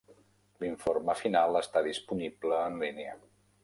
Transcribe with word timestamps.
L'informe 0.63 1.15
final 1.21 1.61
està 1.61 1.87
disponible 1.91 2.67
en 2.67 2.85
línia. 2.85 3.19